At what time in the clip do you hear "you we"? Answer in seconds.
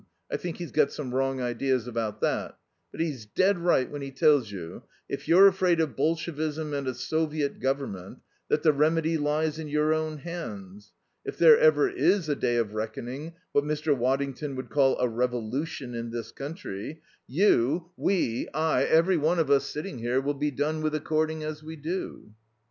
17.27-18.49